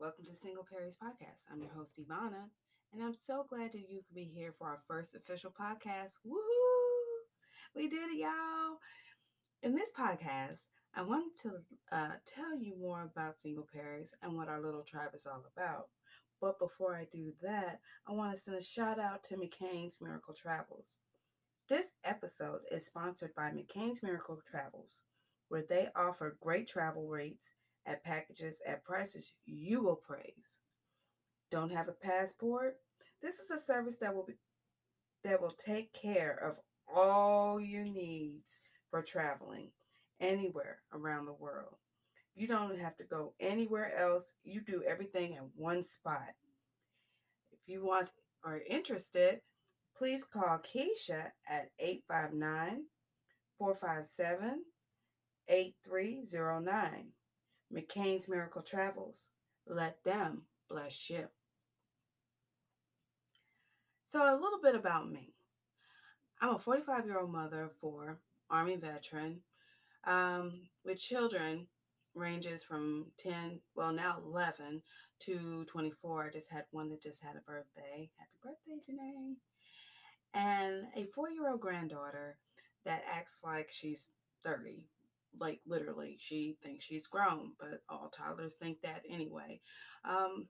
Welcome 0.00 0.26
to 0.26 0.34
Single 0.36 0.64
Paries 0.64 0.96
podcast. 0.96 1.42
I'm 1.50 1.60
your 1.60 1.72
host, 1.72 1.98
Ivana, 1.98 2.50
and 2.92 3.02
I'm 3.02 3.14
so 3.14 3.44
glad 3.48 3.72
that 3.72 3.90
you 3.90 4.02
could 4.06 4.14
be 4.14 4.30
here 4.32 4.52
for 4.52 4.68
our 4.68 4.78
first 4.86 5.16
official 5.16 5.50
podcast. 5.50 6.12
Woohoo! 6.24 7.26
We 7.74 7.88
did 7.88 8.08
it, 8.12 8.18
y'all. 8.18 8.78
In 9.60 9.74
this 9.74 9.90
podcast, 9.90 10.58
I 10.94 11.02
want 11.02 11.36
to 11.42 11.50
uh, 11.90 12.12
tell 12.32 12.56
you 12.56 12.76
more 12.78 13.10
about 13.12 13.40
Single 13.40 13.66
Paries 13.74 14.12
and 14.22 14.36
what 14.36 14.46
our 14.46 14.62
little 14.62 14.84
tribe 14.84 15.10
is 15.14 15.26
all 15.26 15.42
about. 15.56 15.88
But 16.40 16.60
before 16.60 16.94
I 16.94 17.08
do 17.10 17.32
that, 17.42 17.80
I 18.06 18.12
want 18.12 18.36
to 18.36 18.40
send 18.40 18.56
a 18.56 18.62
shout 18.62 19.00
out 19.00 19.24
to 19.24 19.34
McCain's 19.34 19.98
Miracle 20.00 20.32
Travels. 20.32 20.98
This 21.68 21.94
episode 22.04 22.60
is 22.70 22.86
sponsored 22.86 23.34
by 23.34 23.50
McCain's 23.50 24.00
Miracle 24.04 24.38
Travels, 24.48 25.02
where 25.48 25.64
they 25.68 25.88
offer 25.96 26.38
great 26.40 26.68
travel 26.68 27.08
rates 27.08 27.50
at 27.88 28.04
packages 28.04 28.60
at 28.66 28.84
prices 28.84 29.32
you 29.46 29.82
will 29.82 29.96
praise. 29.96 30.58
Don't 31.50 31.72
have 31.72 31.88
a 31.88 31.92
passport? 31.92 32.76
This 33.22 33.38
is 33.38 33.50
a 33.50 33.58
service 33.58 33.96
that 34.00 34.14
will 34.14 34.24
be 34.24 34.34
that 35.24 35.40
will 35.40 35.50
take 35.50 35.92
care 35.92 36.32
of 36.32 36.58
all 36.94 37.60
your 37.60 37.84
needs 37.84 38.60
for 38.90 39.02
traveling 39.02 39.70
anywhere 40.20 40.78
around 40.92 41.26
the 41.26 41.32
world. 41.32 41.76
You 42.34 42.46
don't 42.46 42.78
have 42.78 42.96
to 42.98 43.04
go 43.04 43.32
anywhere 43.40 43.96
else. 43.98 44.32
You 44.44 44.60
do 44.60 44.82
everything 44.86 45.32
in 45.32 45.50
one 45.56 45.82
spot. 45.82 46.34
If 47.50 47.58
you 47.66 47.84
want 47.84 48.10
or 48.44 48.60
interested, 48.68 49.40
please 49.96 50.22
call 50.22 50.58
Keisha 50.58 51.32
at 51.48 51.70
859 51.80 52.84
457 53.58 54.62
8309. 55.48 57.12
McCain's 57.74 58.28
Miracle 58.28 58.62
Travels. 58.62 59.30
Let 59.66 60.02
them 60.04 60.42
bless 60.68 61.10
you. 61.10 61.28
So, 64.06 64.20
a 64.22 64.40
little 64.40 64.60
bit 64.62 64.74
about 64.74 65.10
me. 65.10 65.34
I'm 66.40 66.54
a 66.54 66.58
45 66.58 67.04
year 67.06 67.18
old 67.18 67.30
mother 67.30 67.64
of 67.64 67.74
four, 67.74 68.20
Army 68.50 68.76
veteran, 68.76 69.40
um, 70.06 70.68
with 70.84 71.00
children 71.00 71.66
ranges 72.14 72.62
from 72.62 73.06
10, 73.18 73.60
well, 73.74 73.92
now 73.92 74.18
11 74.24 74.82
to 75.20 75.64
24. 75.64 76.26
I 76.26 76.30
just 76.30 76.50
had 76.50 76.64
one 76.70 76.90
that 76.90 77.02
just 77.02 77.22
had 77.22 77.36
a 77.36 77.40
birthday. 77.40 78.10
Happy 78.18 78.38
birthday, 78.42 78.92
Janae. 78.92 79.34
And 80.34 80.84
a 80.96 81.04
four 81.14 81.30
year 81.30 81.50
old 81.50 81.60
granddaughter 81.60 82.38
that 82.84 83.02
acts 83.10 83.34
like 83.44 83.68
she's 83.70 84.10
30. 84.44 84.84
Like 85.38 85.60
literally, 85.66 86.16
she 86.18 86.56
thinks 86.62 86.84
she's 86.84 87.06
grown, 87.06 87.52
but 87.58 87.82
all 87.88 88.10
toddlers 88.16 88.54
think 88.54 88.82
that 88.82 89.02
anyway. 89.08 89.60
Um, 90.04 90.48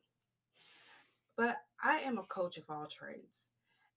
but 1.37 1.57
I 1.83 2.01
am 2.01 2.19
a 2.19 2.23
coach 2.23 2.57
of 2.57 2.65
all 2.69 2.87
trades. 2.87 3.49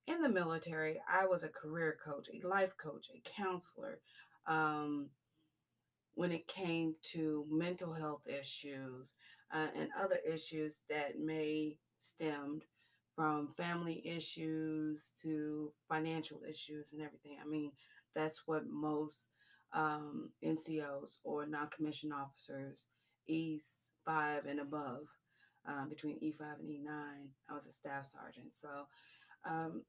In 0.06 0.22
the 0.22 0.28
military, 0.28 1.00
I 1.08 1.26
was 1.26 1.42
a 1.42 1.48
career 1.48 1.96
coach, 2.04 2.28
a 2.28 2.46
life 2.46 2.76
coach, 2.76 3.06
a 3.14 3.22
counselor. 3.42 4.00
Um, 4.46 5.10
when 6.14 6.32
it 6.32 6.46
came 6.46 6.94
to 7.02 7.46
mental 7.50 7.92
health 7.92 8.22
issues 8.26 9.14
uh, 9.52 9.68
and 9.76 9.88
other 9.98 10.18
issues 10.30 10.80
that 10.90 11.18
may 11.18 11.76
stemmed 11.98 12.64
from 13.14 13.54
family 13.56 14.02
issues 14.04 15.12
to 15.22 15.72
financial 15.88 16.40
issues 16.48 16.92
and 16.92 17.02
everything. 17.02 17.36
I 17.42 17.48
mean, 17.48 17.72
that's 18.14 18.42
what 18.46 18.66
most 18.66 19.28
um, 19.74 20.30
NCOs 20.44 21.18
or 21.24 21.46
non-commissioned 21.46 22.12
officers, 22.12 22.86
E5 23.30 24.48
and 24.48 24.60
above, 24.60 25.06
um, 25.66 25.88
between 25.88 26.18
E5 26.20 26.60
and 26.60 26.68
E9. 26.68 26.88
I 27.48 27.54
was 27.54 27.66
a 27.66 27.72
staff 27.72 28.10
sergeant, 28.10 28.54
so 28.54 28.86
um, 29.48 29.82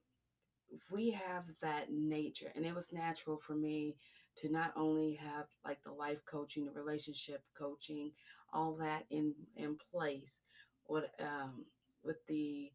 we 0.90 1.10
have 1.10 1.44
that 1.62 1.92
nature, 1.92 2.52
and 2.54 2.64
it 2.64 2.74
was 2.74 2.92
natural 2.92 3.38
for 3.38 3.54
me 3.54 3.96
to 4.38 4.50
not 4.50 4.72
only 4.76 5.14
have 5.14 5.46
like 5.64 5.82
the 5.84 5.92
life 5.92 6.20
coaching, 6.26 6.64
the 6.64 6.72
relationship 6.72 7.42
coaching, 7.56 8.10
all 8.52 8.74
that 8.76 9.04
in 9.10 9.34
in 9.56 9.76
place, 9.92 10.40
with 10.88 11.08
um, 11.20 11.64
with 12.02 12.24
the 12.26 12.70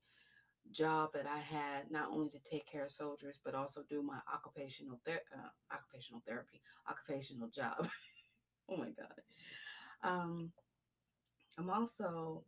job 0.72 1.12
that 1.14 1.26
I 1.26 1.40
had, 1.40 1.90
not 1.90 2.10
only 2.12 2.30
to 2.30 2.40
take 2.40 2.70
care 2.70 2.86
of 2.86 2.92
soldiers, 2.92 3.40
but 3.44 3.56
also 3.56 3.84
do 3.90 4.02
my 4.02 4.20
occupational 4.34 5.00
ther- 5.06 5.22
uh, 5.34 5.74
occupational 5.74 6.22
therapy, 6.28 6.62
occupational 6.90 7.50
job. 7.50 7.88
oh 8.70 8.78
my 8.78 8.90
God. 8.90 9.22
Um, 10.04 10.52
I'm 11.58 11.70
also 11.70 12.44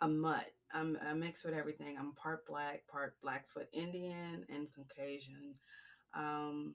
a 0.00 0.08
mutt. 0.08 0.46
I'm 0.72 0.98
a 1.10 1.14
mix 1.14 1.44
with 1.44 1.54
everything. 1.54 1.96
I'm 1.98 2.12
part 2.12 2.46
black, 2.46 2.82
part 2.90 3.14
Blackfoot 3.22 3.68
Indian, 3.72 4.44
and 4.48 4.66
Caucasian. 4.74 5.54
Um, 6.14 6.74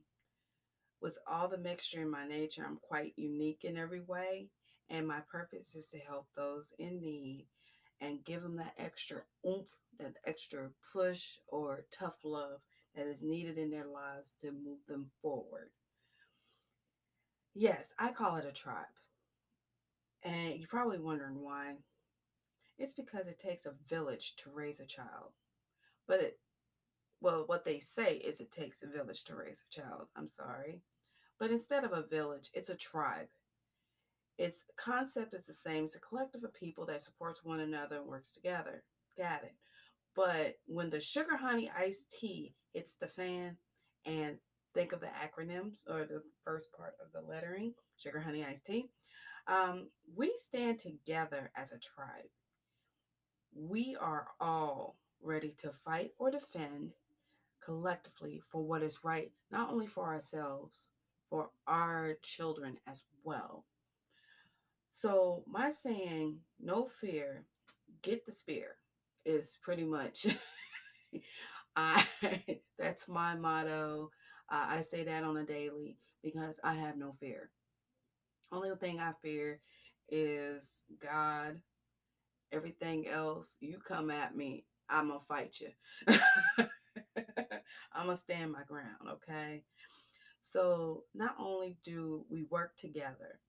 with 1.02 1.18
all 1.28 1.48
the 1.48 1.58
mixture 1.58 2.02
in 2.02 2.10
my 2.10 2.28
nature, 2.28 2.66
I'm 2.68 2.80
quite 2.82 3.14
unique 3.18 3.64
in 3.64 3.78
every 3.78 4.02
way. 4.02 4.48
And 4.90 5.08
my 5.08 5.20
purpose 5.32 5.76
is 5.76 5.88
to 5.90 6.00
help 6.00 6.28
those 6.36 6.74
in 6.80 7.02
need 7.02 7.46
and 8.04 8.24
give 8.26 8.44
them 8.44 8.58
that 8.58 8.74
extra 8.78 9.22
oomph, 9.48 9.78
that 9.98 10.16
extra 10.26 10.70
push 10.92 11.24
or 11.48 11.86
tough 11.90 12.18
love 12.24 12.60
that 12.96 13.08
is 13.08 13.22
needed 13.22 13.58
in 13.58 13.72
their 13.72 13.88
lives 13.88 14.36
to 14.42 14.52
move 14.52 14.80
them 14.88 15.10
forward. 15.22 15.70
Yes, 17.54 17.94
I 17.98 18.12
call 18.12 18.36
it 18.38 18.46
a 18.46 18.52
tribe. 18.52 18.86
And 20.22 20.60
you're 20.60 20.68
probably 20.68 21.00
wondering 21.00 21.42
why. 21.42 21.76
It's 22.78 22.94
because 22.94 23.28
it 23.28 23.40
takes 23.40 23.66
a 23.66 23.74
village 23.88 24.34
to 24.38 24.50
raise 24.54 24.80
a 24.80 24.86
child. 24.86 25.32
But 26.08 26.20
it, 26.20 26.40
well, 27.22 27.44
what 27.46 27.64
they 27.64 27.80
say 27.80 28.16
is 28.16 28.40
it 28.40 28.52
takes 28.52 28.84
a 28.84 28.88
village 28.88 29.24
to 29.26 29.36
raise 29.36 29.62
a 29.62 29.74
child. 29.74 30.08
I'm 30.16 30.28
sorry. 30.28 30.82
But 31.40 31.52
instead 31.52 31.84
of 31.84 31.94
a 31.94 32.06
village, 32.06 32.50
it's 32.54 32.70
a 32.70 32.76
tribe. 32.76 33.28
Its 34.38 34.64
concept 34.76 35.34
is 35.34 35.46
the 35.46 35.54
same. 35.54 35.86
It's 35.86 35.96
a 35.96 36.00
collective 36.00 36.44
of 36.44 36.54
people 36.54 36.86
that 36.88 37.02
supports 37.02 37.44
one 37.44 37.60
another 37.60 37.98
and 37.98 38.08
works 38.08 38.34
together. 38.34 38.84
Got 39.18 39.44
it. 39.44 39.56
But 40.16 40.56
when 40.66 40.90
the 40.90 41.00
sugar 41.00 41.38
honey 41.38 41.72
iced 41.76 42.12
tea 42.20 42.54
hits 42.74 42.96
the 43.00 43.08
fan, 43.08 43.58
and 44.06 44.38
think 44.74 44.92
of 44.92 45.00
the 45.00 45.08
acronyms 45.08 45.76
or 45.88 46.06
the 46.06 46.24
first 46.44 46.72
part 46.72 46.96
of 47.04 47.12
the 47.14 47.28
lettering, 47.28 47.74
sugar 47.98 48.20
honey 48.20 48.44
iced 48.44 48.66
tea, 48.66 48.90
um, 49.48 49.90
we 50.16 50.34
stand 50.38 50.80
together 50.80 51.52
as 51.56 51.72
a 51.72 51.78
tribe. 51.78 52.30
We 53.56 53.96
are 54.00 54.28
all 54.40 54.98
ready 55.22 55.56
to 55.60 55.72
fight 55.72 56.12
or 56.18 56.32
defend 56.32 56.92
collectively 57.64 58.42
for 58.52 58.62
what 58.62 58.84
is 58.84 59.04
right, 59.04 59.32
not 59.52 59.70
only 59.70 59.88
for 59.88 60.06
ourselves, 60.06 60.90
for 61.30 61.50
our 61.68 62.18
children 62.24 62.78
as 62.88 63.04
well. 63.24 63.66
So, 64.94 65.44
my 65.48 65.72
saying, 65.72 66.38
no 66.62 66.86
fear, 66.86 67.46
get 68.04 68.26
the 68.26 68.32
spear, 68.32 68.78
is 69.26 69.58
pretty 69.64 69.86
much 69.86 70.28
I 71.76 72.06
that's 72.80 73.08
my 73.08 73.36
motto. 73.36 74.12
Uh, 74.52 74.66
I 74.70 74.82
say 74.82 75.04
that 75.06 75.24
on 75.24 75.38
a 75.38 75.46
daily 75.46 75.98
because 76.24 76.60
I 76.64 76.76
have 76.76 76.98
no 76.98 77.12
fear. 77.12 77.50
Only 78.52 78.70
thing 78.80 79.00
I 79.00 79.14
fear 79.22 79.60
is 80.10 80.82
God. 81.02 81.60
Everything 82.52 83.08
else, 83.08 83.58
you 83.62 83.80
come 83.80 84.12
at 84.12 84.36
me, 84.36 84.66
I'm 84.90 85.10
gonna 85.10 85.20
fight 85.22 85.58
you. 85.60 85.70
I'm 87.94 88.06
gonna 88.08 88.16
stand 88.16 88.52
my 88.52 88.64
ground, 88.68 89.10
okay? 89.10 89.64
So 90.42 91.04
not 91.16 91.36
only 91.40 91.78
do 91.84 92.26
we 92.30 92.44
work 92.44 92.78
together, 92.78 93.40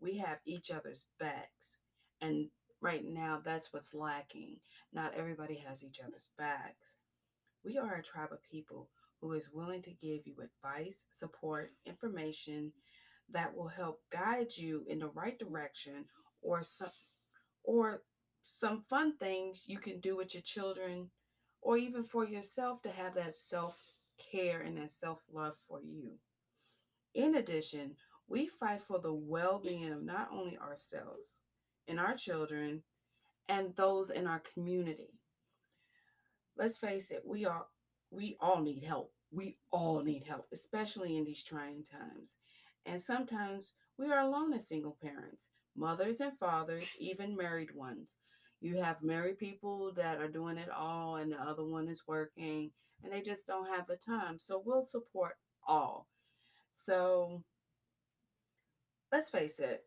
we 0.00 0.18
have 0.18 0.38
each 0.46 0.70
other's 0.70 1.04
backs. 1.18 1.76
And 2.20 2.48
right 2.80 3.04
now, 3.04 3.40
that's 3.44 3.72
what's 3.72 3.94
lacking. 3.94 4.56
Not 4.92 5.14
everybody 5.14 5.62
has 5.66 5.82
each 5.82 6.00
other's 6.04 6.28
backs. 6.38 6.96
We 7.64 7.78
are 7.78 7.94
a 7.94 8.02
tribe 8.02 8.32
of 8.32 8.42
people 8.50 8.88
who 9.20 9.32
is 9.32 9.50
willing 9.52 9.82
to 9.82 9.90
give 9.90 10.26
you 10.26 10.34
advice, 10.42 11.04
support, 11.10 11.72
information 11.84 12.72
that 13.32 13.54
will 13.54 13.68
help 13.68 14.00
guide 14.10 14.56
you 14.56 14.84
in 14.88 14.98
the 14.98 15.08
right 15.08 15.38
direction 15.38 16.06
or 16.42 16.62
some 16.62 16.90
or 17.62 18.02
some 18.42 18.80
fun 18.80 19.16
things 19.18 19.64
you 19.66 19.78
can 19.78 20.00
do 20.00 20.16
with 20.16 20.34
your 20.34 20.42
children 20.42 21.10
or 21.60 21.76
even 21.76 22.02
for 22.02 22.24
yourself 22.24 22.80
to 22.82 22.90
have 22.90 23.14
that 23.14 23.34
self-care 23.34 24.62
and 24.62 24.78
that 24.78 24.90
self-love 24.90 25.54
for 25.68 25.80
you. 25.82 26.12
In 27.14 27.34
addition, 27.34 27.96
we 28.30 28.46
fight 28.46 28.80
for 28.80 29.00
the 29.00 29.12
well 29.12 29.60
being 29.62 29.92
of 29.92 30.02
not 30.02 30.30
only 30.32 30.56
ourselves 30.56 31.40
and 31.88 31.98
our 31.98 32.14
children 32.14 32.82
and 33.48 33.74
those 33.74 34.08
in 34.08 34.26
our 34.26 34.40
community. 34.54 35.18
Let's 36.56 36.78
face 36.78 37.10
it, 37.10 37.22
we 37.26 37.44
are 37.44 37.66
we 38.10 38.36
all 38.40 38.62
need 38.62 38.84
help. 38.84 39.12
We 39.32 39.58
all 39.70 40.02
need 40.02 40.24
help, 40.26 40.46
especially 40.52 41.16
in 41.16 41.24
these 41.24 41.42
trying 41.42 41.84
times. 41.84 42.36
And 42.86 43.02
sometimes 43.02 43.72
we 43.98 44.10
are 44.10 44.20
alone 44.20 44.52
as 44.54 44.66
single 44.66 44.96
parents, 45.02 45.48
mothers 45.76 46.20
and 46.20 46.36
fathers, 46.36 46.88
even 46.98 47.36
married 47.36 47.74
ones. 47.74 48.16
You 48.60 48.80
have 48.80 49.02
married 49.02 49.38
people 49.38 49.92
that 49.96 50.18
are 50.20 50.28
doing 50.28 50.58
it 50.58 50.68
all, 50.70 51.16
and 51.16 51.32
the 51.32 51.36
other 51.36 51.64
one 51.64 51.88
is 51.88 52.02
working, 52.06 52.72
and 53.02 53.12
they 53.12 53.22
just 53.22 53.46
don't 53.46 53.68
have 53.74 53.86
the 53.86 53.96
time. 53.96 54.38
So 54.38 54.62
we'll 54.64 54.82
support 54.82 55.36
all. 55.66 56.08
So 56.72 57.42
let's 59.12 59.30
face 59.30 59.58
it, 59.58 59.84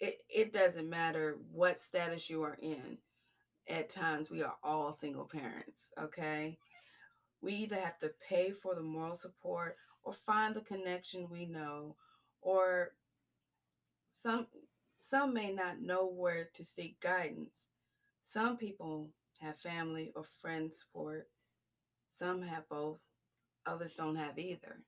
it, 0.00 0.18
it 0.28 0.52
doesn't 0.52 0.88
matter 0.88 1.36
what 1.52 1.80
status 1.80 2.28
you 2.28 2.42
are 2.42 2.58
in. 2.60 2.98
At 3.68 3.90
times, 3.90 4.30
we 4.30 4.42
are 4.42 4.54
all 4.62 4.92
single 4.92 5.24
parents, 5.24 5.80
okay? 6.00 6.58
We 7.40 7.54
either 7.54 7.80
have 7.80 7.98
to 7.98 8.12
pay 8.28 8.52
for 8.52 8.74
the 8.74 8.82
moral 8.82 9.16
support 9.16 9.76
or 10.04 10.12
find 10.12 10.54
the 10.54 10.60
connection 10.60 11.28
we 11.28 11.46
know, 11.46 11.96
or 12.40 12.92
some 14.22 14.46
some 15.02 15.34
may 15.34 15.52
not 15.52 15.80
know 15.80 16.06
where 16.06 16.48
to 16.54 16.64
seek 16.64 17.00
guidance. 17.00 17.66
Some 18.22 18.56
people 18.56 19.10
have 19.40 19.58
family 19.58 20.12
or 20.16 20.24
friend 20.24 20.72
support. 20.72 21.28
Some 22.08 22.42
have 22.42 22.68
both. 22.68 22.98
Others 23.66 23.94
don't 23.94 24.16
have 24.16 24.38
either. 24.38 24.80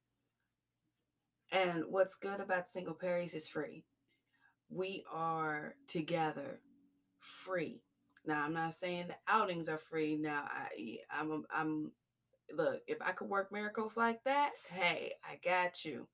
And 1.50 1.84
what's 1.88 2.14
good 2.14 2.40
about 2.40 2.68
Single 2.68 2.94
Paries 2.94 3.34
is 3.34 3.48
free. 3.48 3.84
We 4.70 5.04
are 5.12 5.74
together 5.86 6.60
free. 7.20 7.82
Now, 8.26 8.44
I'm 8.44 8.52
not 8.52 8.74
saying 8.74 9.08
the 9.08 9.14
outings 9.26 9.68
are 9.68 9.78
free. 9.78 10.16
Now, 10.16 10.44
I, 10.46 10.98
I'm, 11.10 11.30
um, 11.32 11.46
I'm, 11.52 11.92
look, 12.54 12.80
if 12.86 12.98
I 13.00 13.12
could 13.12 13.28
work 13.28 13.50
miracles 13.52 13.96
like 13.96 14.22
that, 14.24 14.52
hey, 14.70 15.12
I 15.24 15.38
got 15.42 15.84
you. 15.84 16.06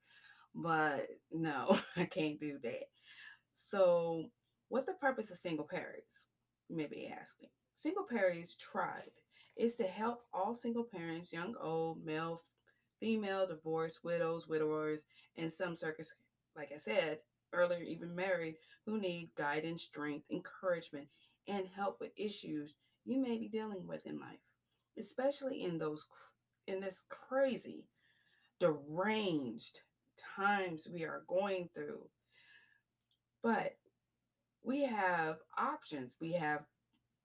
But 0.53 1.07
no, 1.31 1.79
I 1.97 2.05
can't 2.05 2.39
do 2.39 2.59
that. 2.63 2.89
So, 3.53 4.31
what's 4.69 4.85
the 4.87 4.93
purpose 4.93 5.31
of 5.31 5.37
Single 5.37 5.65
Paries? 5.65 6.27
You 6.69 6.77
may 6.77 6.87
be 6.87 7.07
asking. 7.07 7.49
Single 7.75 8.05
Paries 8.09 8.55
Tribe 8.55 9.11
is 9.57 9.75
to 9.75 9.83
help 9.83 10.23
all 10.33 10.53
single 10.53 10.83
parents, 10.83 11.33
young, 11.33 11.55
old, 11.61 12.05
male, 12.05 12.41
female, 12.99 13.47
divorced, 13.47 14.03
widows, 14.03 14.47
widowers, 14.47 15.03
and 15.37 15.51
some 15.51 15.75
circus, 15.75 16.13
like 16.55 16.71
I 16.73 16.77
said 16.77 17.19
earlier, 17.53 17.83
even 17.83 18.15
married, 18.15 18.55
who 18.85 18.99
need 18.99 19.31
guidance, 19.37 19.83
strength, 19.83 20.25
encouragement, 20.29 21.07
and 21.47 21.65
help 21.75 21.99
with 21.99 22.11
issues 22.17 22.73
you 23.05 23.21
may 23.21 23.37
be 23.37 23.47
dealing 23.47 23.87
with 23.87 24.05
in 24.05 24.19
life, 24.19 24.39
especially 24.97 25.63
in 25.63 25.77
those 25.77 26.05
in 26.67 26.81
this 26.81 27.03
crazy, 27.09 27.85
deranged 28.59 29.79
times 30.35 30.87
we 30.91 31.03
are 31.03 31.23
going 31.27 31.69
through. 31.73 32.01
But 33.43 33.77
we 34.63 34.81
have 34.83 35.37
options. 35.57 36.15
We 36.19 36.33
have 36.33 36.61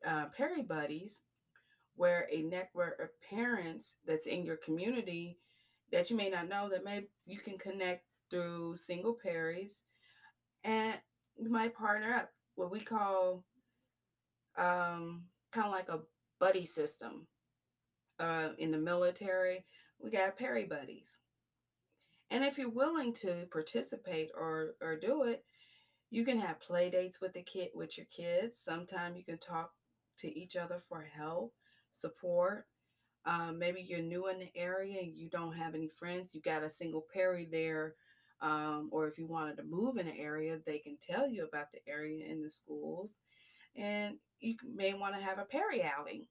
uh, 0.06 0.26
Parry 0.36 0.62
Buddies, 0.62 1.20
where 1.96 2.28
a 2.30 2.42
network 2.42 3.00
of 3.00 3.08
parents 3.30 3.96
that's 4.06 4.26
in 4.26 4.44
your 4.44 4.56
community 4.56 5.38
that 5.92 6.10
you 6.10 6.16
may 6.16 6.30
not 6.30 6.48
know 6.48 6.68
that 6.70 6.84
maybe 6.84 7.08
you 7.26 7.38
can 7.38 7.58
connect 7.58 8.04
through 8.30 8.76
single 8.76 9.16
paries 9.22 9.84
and 10.64 10.94
you 11.36 11.50
might 11.50 11.74
partner 11.74 12.14
up 12.14 12.30
what 12.54 12.70
we 12.70 12.80
call 12.80 13.44
um, 14.56 15.24
kind 15.52 15.66
of 15.66 15.72
like 15.72 15.88
a 15.88 16.00
buddy 16.38 16.64
system 16.64 17.26
uh, 18.18 18.50
in 18.58 18.70
the 18.70 18.78
military 18.78 19.64
we 20.02 20.10
got 20.10 20.38
parry 20.38 20.64
buddies. 20.64 21.18
And 22.30 22.44
if 22.44 22.56
you're 22.56 22.70
willing 22.70 23.12
to 23.14 23.46
participate 23.50 24.30
or 24.36 24.74
or 24.80 24.96
do 24.96 25.24
it 25.24 25.44
you 26.10 26.24
can 26.24 26.40
have 26.40 26.60
play 26.60 26.90
dates 26.90 27.20
with 27.20 27.34
the 27.34 27.42
kid 27.42 27.68
with 27.74 27.96
your 27.96 28.06
kids. 28.14 28.58
Sometimes 28.62 29.16
you 29.16 29.24
can 29.24 29.38
talk 29.38 29.70
to 30.18 30.38
each 30.38 30.56
other 30.56 30.76
for 30.76 31.06
help 31.16 31.54
support 31.92 32.66
um, 33.26 33.58
maybe 33.58 33.84
you're 33.86 34.00
new 34.00 34.28
in 34.28 34.38
the 34.38 34.50
area 34.56 35.00
and 35.00 35.16
you 35.16 35.28
don't 35.28 35.56
have 35.56 35.74
any 35.74 35.88
friends. 35.88 36.34
You 36.34 36.40
got 36.40 36.62
a 36.62 36.70
single 36.70 37.04
parry 37.12 37.46
there. 37.50 37.94
Um, 38.42 38.88
or 38.90 39.06
if 39.06 39.18
you 39.18 39.26
wanted 39.26 39.58
to 39.58 39.64
move 39.64 39.98
in 39.98 40.08
an 40.08 40.16
area, 40.18 40.58
they 40.64 40.78
can 40.78 40.96
tell 40.98 41.28
you 41.28 41.44
about 41.44 41.72
the 41.72 41.80
area 41.86 42.24
and 42.30 42.42
the 42.42 42.48
schools. 42.48 43.18
And 43.76 44.16
you 44.40 44.54
may 44.74 44.94
want 44.94 45.14
to 45.14 45.22
have 45.22 45.38
a 45.38 45.44
parry 45.44 45.82
outing 45.82 46.26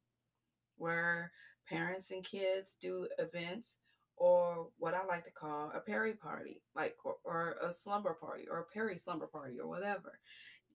where 0.77 1.31
parents 1.67 2.09
and 2.09 2.23
kids 2.23 2.75
do 2.81 3.07
events 3.19 3.77
or 4.17 4.69
what 4.79 4.95
I 4.95 5.05
like 5.05 5.23
to 5.25 5.31
call 5.31 5.71
a 5.73 5.79
parry 5.79 6.13
party, 6.13 6.61
like 6.75 6.95
or, 7.05 7.17
or 7.23 7.55
a 7.63 7.71
slumber 7.71 8.17
party 8.19 8.45
or 8.49 8.59
a 8.59 8.73
parry 8.73 8.97
slumber 8.97 9.27
party 9.27 9.59
or 9.59 9.67
whatever. 9.67 10.19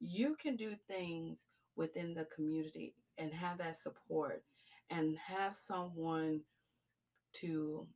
You 0.01 0.37
can 0.41 0.55
do 0.55 0.77
things 0.87 1.45
within 1.77 2.15
the 2.15 2.27
community 2.35 2.95
and 3.19 3.33
have 3.33 3.59
that 3.59 3.77
support 3.77 4.45
and 4.91 5.17
have 5.19 5.55
someone 5.55 6.43
to 7.35 7.87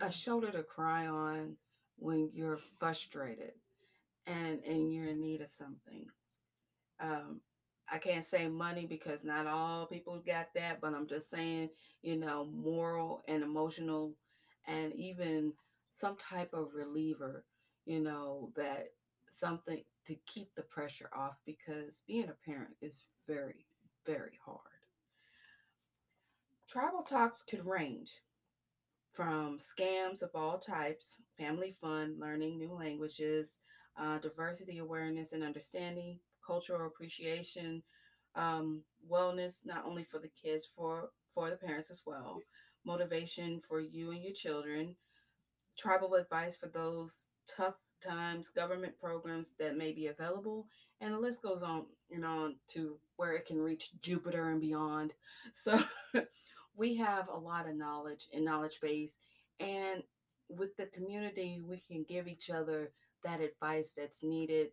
a 0.00 0.10
shoulder 0.10 0.50
to 0.50 0.62
cry 0.62 1.06
on 1.06 1.56
when 1.98 2.30
you're 2.32 2.58
frustrated 2.78 3.52
and 4.26 4.60
and 4.64 4.92
you're 4.92 5.08
in 5.08 5.20
need 5.20 5.40
of 5.40 5.48
something. 5.48 6.06
Um 7.00 7.40
i 7.92 7.98
can't 7.98 8.24
say 8.24 8.48
money 8.48 8.86
because 8.86 9.24
not 9.24 9.46
all 9.46 9.86
people 9.86 10.22
got 10.26 10.48
that 10.54 10.80
but 10.80 10.94
i'm 10.94 11.06
just 11.06 11.30
saying 11.30 11.68
you 12.02 12.16
know 12.16 12.46
moral 12.46 13.22
and 13.28 13.42
emotional 13.42 14.14
and 14.68 14.94
even 14.94 15.52
some 15.90 16.16
type 16.16 16.54
of 16.54 16.74
reliever 16.74 17.44
you 17.84 18.00
know 18.00 18.50
that 18.56 18.88
something 19.28 19.82
to 20.06 20.14
keep 20.26 20.54
the 20.54 20.62
pressure 20.62 21.10
off 21.14 21.36
because 21.44 22.02
being 22.06 22.28
a 22.28 22.50
parent 22.50 22.74
is 22.80 23.08
very 23.26 23.66
very 24.06 24.38
hard 24.44 24.71
Tribal 26.72 27.02
talks 27.02 27.42
could 27.42 27.66
range 27.66 28.22
from 29.12 29.58
scams 29.58 30.22
of 30.22 30.30
all 30.34 30.58
types, 30.58 31.20
family 31.38 31.72
fun, 31.80 32.16
learning 32.18 32.58
new 32.58 32.72
languages, 32.72 33.58
uh, 33.98 34.18
diversity 34.18 34.78
awareness 34.78 35.32
and 35.32 35.44
understanding, 35.44 36.18
cultural 36.46 36.86
appreciation, 36.86 37.82
um, 38.36 38.82
wellness 39.10 39.60
not 39.66 39.84
only 39.84 40.02
for 40.04 40.18
the 40.18 40.30
kids, 40.30 40.64
for 40.64 41.10
for 41.34 41.50
the 41.50 41.56
parents 41.56 41.90
as 41.90 42.02
well, 42.06 42.40
motivation 42.84 43.60
for 43.60 43.80
you 43.80 44.10
and 44.10 44.22
your 44.22 44.32
children, 44.32 44.96
tribal 45.78 46.14
advice 46.14 46.56
for 46.56 46.68
those 46.68 47.28
tough 47.48 47.74
times, 48.02 48.50
government 48.50 48.94
programs 49.00 49.54
that 49.58 49.76
may 49.76 49.92
be 49.92 50.06
available, 50.08 50.66
and 51.00 51.14
the 51.14 51.18
list 51.18 51.42
goes 51.42 51.62
on 51.62 51.86
and 52.10 52.24
on 52.24 52.56
to 52.68 52.98
where 53.16 53.32
it 53.32 53.46
can 53.46 53.60
reach 53.60 53.90
Jupiter 54.02 54.50
and 54.50 54.60
beyond. 54.60 55.14
So 55.52 55.78
we 56.76 56.96
have 56.96 57.28
a 57.28 57.38
lot 57.38 57.68
of 57.68 57.76
knowledge 57.76 58.28
and 58.32 58.44
knowledge 58.44 58.80
base 58.80 59.16
and 59.60 60.02
with 60.48 60.76
the 60.76 60.86
community 60.86 61.62
we 61.66 61.78
can 61.78 62.04
give 62.08 62.26
each 62.26 62.50
other 62.50 62.90
that 63.24 63.40
advice 63.40 63.92
that's 63.96 64.22
needed 64.22 64.68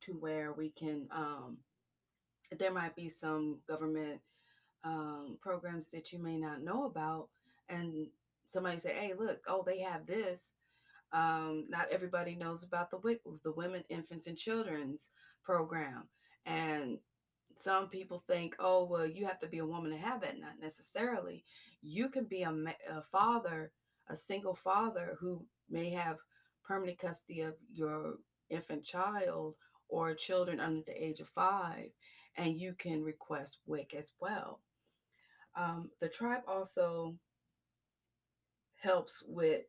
to 0.00 0.12
where 0.12 0.52
we 0.52 0.70
can 0.70 1.06
um, 1.10 1.58
there 2.58 2.72
might 2.72 2.94
be 2.94 3.08
some 3.08 3.58
government 3.68 4.20
um, 4.84 5.38
programs 5.40 5.88
that 5.88 6.12
you 6.12 6.18
may 6.18 6.36
not 6.36 6.62
know 6.62 6.84
about 6.84 7.28
and 7.68 8.08
somebody 8.46 8.78
say 8.78 8.94
hey 8.94 9.12
look 9.18 9.42
oh 9.48 9.62
they 9.66 9.80
have 9.80 10.06
this. 10.06 10.50
Um, 11.12 11.66
not 11.68 11.86
everybody 11.92 12.34
knows 12.34 12.64
about 12.64 12.90
the 12.90 12.98
WIC, 12.98 13.20
the 13.44 13.52
women 13.52 13.84
infants 13.88 14.26
and 14.26 14.36
children's 14.36 15.10
program 15.44 16.08
and 16.44 16.98
some 17.56 17.88
people 17.88 18.22
think, 18.26 18.56
oh, 18.58 18.84
well, 18.84 19.06
you 19.06 19.26
have 19.26 19.40
to 19.40 19.46
be 19.46 19.58
a 19.58 19.66
woman 19.66 19.90
to 19.90 19.98
have 19.98 20.20
that. 20.22 20.38
Not 20.38 20.60
necessarily. 20.60 21.44
You 21.82 22.08
can 22.08 22.24
be 22.24 22.42
a, 22.42 22.52
a 22.90 23.02
father, 23.02 23.72
a 24.08 24.16
single 24.16 24.54
father 24.54 25.16
who 25.20 25.46
may 25.70 25.90
have 25.90 26.18
permanent 26.64 26.98
custody 26.98 27.40
of 27.40 27.54
your 27.72 28.14
infant 28.50 28.84
child 28.84 29.54
or 29.88 30.14
children 30.14 30.60
under 30.60 30.82
the 30.82 31.04
age 31.04 31.20
of 31.20 31.28
five, 31.28 31.90
and 32.36 32.58
you 32.58 32.74
can 32.76 33.02
request 33.02 33.58
WIC 33.66 33.94
as 33.94 34.12
well. 34.20 34.60
Um, 35.56 35.90
the 36.00 36.08
tribe 36.08 36.42
also 36.48 37.14
helps 38.80 39.22
with 39.26 39.62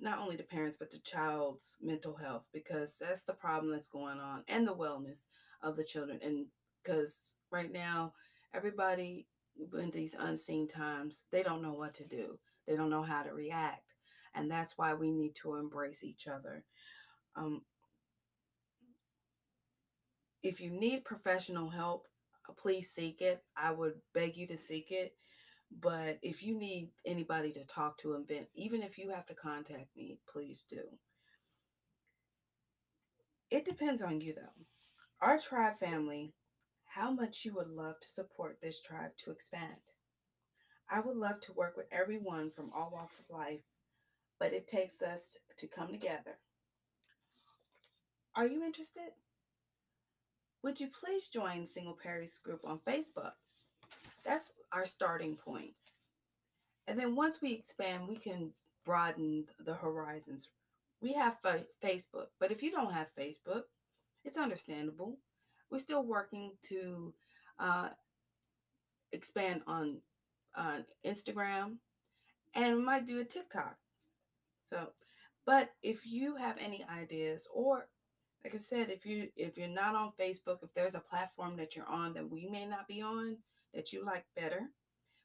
not 0.00 0.18
only 0.18 0.36
the 0.36 0.42
parents 0.42 0.76
but 0.76 0.90
the 0.90 0.98
child's 0.98 1.76
mental 1.80 2.16
health 2.16 2.48
because 2.52 2.96
that's 3.00 3.22
the 3.22 3.32
problem 3.32 3.70
that's 3.70 3.88
going 3.88 4.18
on 4.18 4.42
and 4.48 4.66
the 4.66 4.74
wellness 4.74 5.26
of 5.62 5.76
the 5.76 5.84
children 5.84 6.18
and 6.22 6.46
because 6.88 7.34
right 7.50 7.72
now 7.72 8.12
everybody 8.54 9.26
in 9.78 9.90
these 9.90 10.14
unseen 10.18 10.66
times 10.66 11.24
they 11.30 11.42
don't 11.42 11.62
know 11.62 11.74
what 11.74 11.94
to 11.94 12.06
do. 12.06 12.38
They 12.66 12.76
don't 12.76 12.90
know 12.90 13.02
how 13.02 13.22
to 13.22 13.32
react 13.32 13.94
and 14.34 14.50
that's 14.50 14.78
why 14.78 14.94
we 14.94 15.10
need 15.10 15.34
to 15.42 15.56
embrace 15.56 16.04
each 16.04 16.26
other. 16.26 16.64
Um, 17.36 17.62
if 20.42 20.60
you 20.60 20.70
need 20.70 21.04
professional 21.04 21.70
help 21.70 22.06
uh, 22.48 22.52
please 22.54 22.90
seek 22.90 23.20
it. 23.20 23.42
I 23.56 23.72
would 23.72 23.94
beg 24.14 24.36
you 24.36 24.46
to 24.46 24.56
seek 24.56 24.90
it 24.90 25.14
but 25.82 26.18
if 26.22 26.42
you 26.42 26.58
need 26.58 26.88
anybody 27.04 27.52
to 27.52 27.64
talk 27.64 27.98
to 27.98 28.14
and 28.14 28.26
vent 28.26 28.46
even 28.54 28.82
if 28.82 28.96
you 28.96 29.10
have 29.10 29.26
to 29.26 29.34
contact 29.34 29.94
me 29.96 30.18
please 30.32 30.64
do. 30.68 30.82
It 33.50 33.64
depends 33.64 34.00
on 34.02 34.20
you 34.20 34.34
though. 34.34 34.64
Our 35.20 35.38
tribe 35.38 35.78
family 35.78 36.32
how 36.88 37.10
much 37.10 37.44
you 37.44 37.54
would 37.54 37.68
love 37.68 38.00
to 38.00 38.10
support 38.10 38.60
this 38.60 38.80
tribe 38.80 39.12
to 39.24 39.30
expand. 39.30 39.76
I 40.90 41.00
would 41.00 41.16
love 41.16 41.40
to 41.42 41.52
work 41.52 41.76
with 41.76 41.86
everyone 41.92 42.50
from 42.50 42.70
all 42.74 42.90
walks 42.92 43.18
of 43.18 43.30
life, 43.30 43.60
but 44.40 44.52
it 44.52 44.66
takes 44.66 45.02
us 45.02 45.36
to 45.58 45.66
come 45.66 45.88
together. 45.88 46.38
Are 48.34 48.46
you 48.46 48.64
interested? 48.64 49.12
Would 50.62 50.80
you 50.80 50.88
please 50.88 51.28
join 51.28 51.66
Single 51.66 51.98
Paries 52.00 52.38
group 52.42 52.60
on 52.64 52.78
Facebook? 52.78 53.32
That's 54.24 54.52
our 54.72 54.86
starting 54.86 55.36
point. 55.36 55.74
And 56.86 56.98
then 56.98 57.14
once 57.14 57.42
we 57.42 57.52
expand, 57.52 58.08
we 58.08 58.16
can 58.16 58.52
broaden 58.84 59.44
the 59.62 59.74
horizons. 59.74 60.48
We 61.00 61.12
have 61.12 61.36
Facebook, 61.84 62.28
but 62.40 62.50
if 62.50 62.62
you 62.62 62.70
don't 62.70 62.94
have 62.94 63.08
Facebook, 63.16 63.62
it's 64.24 64.38
understandable. 64.38 65.18
We're 65.70 65.78
still 65.78 66.04
working 66.04 66.52
to 66.68 67.12
uh, 67.58 67.88
expand 69.12 69.62
on 69.66 69.98
on 70.56 70.84
Instagram 71.06 71.76
and 72.54 72.84
might 72.84 73.06
do 73.06 73.20
a 73.20 73.24
TikTok. 73.24 73.76
So, 74.64 74.88
but 75.46 75.70
if 75.82 76.06
you 76.06 76.36
have 76.36 76.56
any 76.58 76.84
ideas 76.90 77.48
or 77.52 77.88
like 78.44 78.54
I 78.54 78.58
said, 78.58 78.90
if 78.90 79.04
you 79.04 79.28
if 79.36 79.56
you're 79.58 79.68
not 79.68 79.94
on 79.94 80.12
Facebook, 80.18 80.58
if 80.62 80.72
there's 80.74 80.94
a 80.94 81.00
platform 81.00 81.56
that 81.56 81.76
you're 81.76 81.88
on 81.88 82.14
that 82.14 82.30
we 82.30 82.46
may 82.46 82.66
not 82.66 82.88
be 82.88 83.02
on 83.02 83.36
that 83.74 83.92
you 83.92 84.04
like 84.04 84.24
better, 84.36 84.70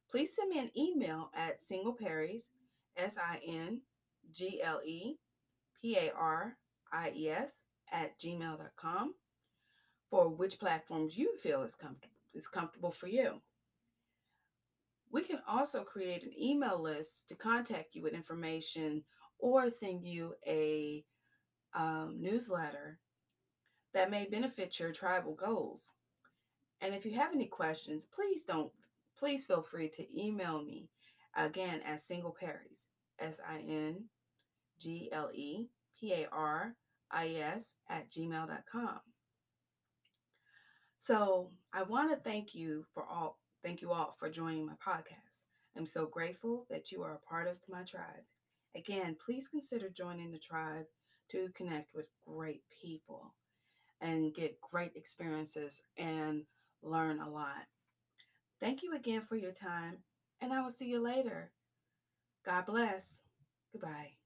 please 0.10 0.36
send 0.36 0.50
me 0.50 0.60
an 0.60 0.72
email 0.78 1.30
at 1.34 1.60
singleparies, 1.62 2.50
S 2.98 3.18
I 3.18 3.40
N 3.48 3.82
G 4.34 4.62
L 4.64 4.82
E 4.86 5.18
P 5.82 5.98
A 5.98 6.12
R 6.18 6.58
I 6.92 7.12
E 7.16 7.30
S, 7.30 7.54
at 7.92 8.20
gmail.com 8.20 9.14
for 10.14 10.30
which 10.30 10.60
platforms 10.60 11.18
you 11.18 11.36
feel 11.40 11.64
is 11.64 11.74
comfortable 11.74 12.14
is 12.36 12.48
comfortable 12.48 12.92
for 12.92 13.08
you. 13.08 13.42
We 15.12 15.24
can 15.24 15.40
also 15.48 15.84
create 15.84 16.22
an 16.22 16.34
email 16.40 16.80
list 16.80 17.28
to 17.30 17.36
contact 17.36 17.96
you 17.96 18.04
with 18.04 18.14
information 18.14 19.06
or 19.40 19.72
send 19.72 20.06
you 20.06 20.36
a 20.46 21.04
um, 21.74 22.18
newsletter 22.20 23.00
that 23.96 24.12
may 24.12 24.28
benefit 24.30 24.80
your 24.80 24.92
tribal 24.92 25.34
goals. 25.34 25.94
And 26.80 26.94
if 26.94 27.08
you 27.08 27.14
have 27.14 27.34
any 27.34 27.48
questions, 27.48 28.06
please 28.06 28.44
don't, 28.44 28.72
please 29.18 29.46
feel 29.46 29.64
free 29.64 29.90
to 29.96 30.06
email 30.16 30.64
me 30.64 30.90
again 31.36 31.82
at 31.84 32.02
Single 32.02 32.36
Paries, 32.40 32.86
S 33.20 33.40
I 33.48 33.62
N 33.68 34.04
G 34.80 35.10
L 35.12 35.32
E 35.34 35.70
P 36.00 36.14
A 36.14 36.28
R 36.32 36.76
I 37.10 37.28
E 37.30 37.42
S, 37.42 37.74
at 37.90 38.12
gmail.com. 38.12 39.00
So 41.04 41.52
I 41.74 41.84
want 41.84 42.12
to 42.12 42.16
thank 42.16 42.56
you 42.56 42.86
for 42.94 43.04
all 43.04 43.38
Thank 43.64 43.82
you 43.82 43.94
all 43.94 44.14
for 44.20 44.30
joining 44.30 44.66
my 44.66 44.74
podcast. 44.74 45.46
I'm 45.78 45.86
so 45.86 46.06
grateful 46.06 46.66
that 46.70 46.92
you 46.92 47.02
are 47.04 47.14
a 47.14 47.30
part 47.30 47.48
of 47.48 47.60
my 47.70 47.84
tribe. 47.84 48.26
Again, 48.76 49.16
please 49.26 49.48
consider 49.48 49.90
joining 49.90 50.32
the 50.32 50.38
tribe 50.38 50.88
to 51.32 51.48
connect 51.56 51.96
with 51.96 52.08
great 52.28 52.64
people 52.82 53.34
and 54.02 54.36
get 54.36 54.60
great 54.60 54.92
experiences 54.96 55.82
and 55.98 56.44
learn 56.82 57.22
a 57.22 57.30
lot. 57.30 57.68
Thank 58.60 58.84
you 58.84 58.96
again 58.96 59.22
for 59.22 59.38
your 59.38 59.54
time, 59.54 60.00
and 60.42 60.52
I 60.54 60.62
will 60.62 60.72
see 60.72 60.88
you 60.90 61.02
later. 61.02 61.52
God 62.46 62.66
bless. 62.66 63.20
Goodbye. 63.72 64.23